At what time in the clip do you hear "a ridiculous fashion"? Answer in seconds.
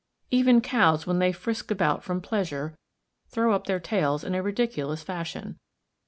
4.33-5.59